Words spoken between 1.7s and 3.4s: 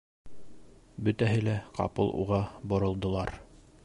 ҡапыл уға боролдолар.